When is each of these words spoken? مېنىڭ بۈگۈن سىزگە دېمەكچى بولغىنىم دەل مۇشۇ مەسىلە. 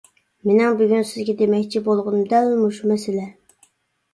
مېنىڭ 0.51 0.77
بۈگۈن 0.79 1.05
سىزگە 1.09 1.35
دېمەكچى 1.41 1.81
بولغىنىم 1.89 2.25
دەل 2.33 2.51
مۇشۇ 2.63 2.91
مەسىلە. 2.93 3.29